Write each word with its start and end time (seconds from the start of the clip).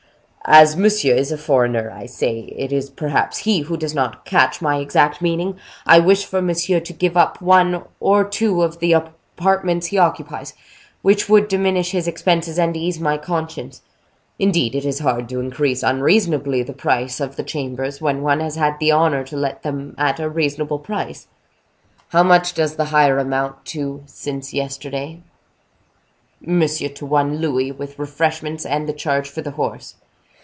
"As 0.43 0.75
monsieur 0.75 1.13
is 1.13 1.31
a 1.31 1.37
foreigner, 1.37 1.91
I 1.95 2.07
say, 2.07 2.39
it 2.57 2.73
is 2.73 2.89
perhaps 2.89 3.37
he 3.37 3.59
who 3.61 3.77
does 3.77 3.93
not 3.93 4.25
catch 4.25 4.59
my 4.59 4.79
exact 4.79 5.21
meaning. 5.21 5.57
I 5.85 5.99
wish 5.99 6.25
for 6.25 6.41
monsieur 6.41 6.79
to 6.79 6.93
give 6.93 7.15
up 7.15 7.39
one 7.41 7.83
or 7.99 8.25
two 8.25 8.63
of 8.63 8.79
the 8.79 8.91
apartments 8.91 9.87
he 9.87 9.99
occupies, 9.99 10.55
which 11.03 11.29
would 11.29 11.47
diminish 11.47 11.91
his 11.91 12.07
expenses 12.07 12.57
and 12.57 12.75
ease 12.75 12.99
my 12.99 13.19
conscience. 13.19 13.83
Indeed, 14.39 14.73
it 14.73 14.83
is 14.83 14.99
hard 14.99 15.29
to 15.29 15.39
increase 15.39 15.83
unreasonably 15.83 16.63
the 16.63 16.73
price 16.73 17.19
of 17.19 17.35
the 17.35 17.43
chambers, 17.43 18.01
when 18.01 18.23
one 18.23 18.39
has 18.39 18.55
had 18.55 18.77
the 18.79 18.91
honor 18.91 19.23
to 19.25 19.37
let 19.37 19.61
them 19.61 19.93
at 19.99 20.19
a 20.19 20.27
reasonable 20.27 20.79
price." 20.79 21.27
"How 22.09 22.23
much 22.23 22.55
does 22.55 22.75
the 22.77 22.85
hire 22.85 23.19
amount 23.19 23.63
to 23.67 24.01
since 24.07 24.55
yesterday?" 24.55 25.21
"Monsieur, 26.41 26.89
to 26.89 27.05
one 27.05 27.37
louis, 27.37 27.71
with 27.71 27.99
refreshments 27.99 28.65
and 28.65 28.89
the 28.89 28.93
charge 28.93 29.29
for 29.29 29.43
the 29.43 29.51
horse." 29.51 29.95